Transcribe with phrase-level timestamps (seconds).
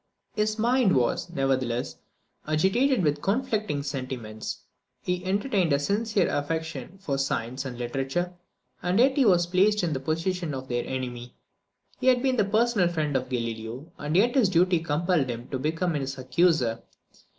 [0.33, 1.97] His mind was, nevertheless,
[2.47, 4.61] agitated with conflicting sentiments.
[4.99, 8.33] He entertained a sincere affection for science and literature,
[8.81, 11.35] and yet he was placed in the position of their enemy.
[11.99, 15.59] He had been the personal friend of Galileo, and yet his duty compelled him to
[15.59, 16.81] become his accuser.